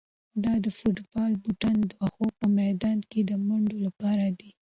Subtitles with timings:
[0.43, 4.49] دا د فوټبال بوټان د واښو په میدان کې د منډو لپاره دي.